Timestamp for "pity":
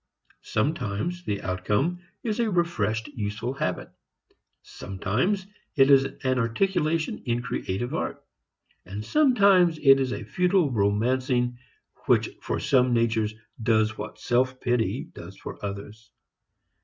14.59-15.03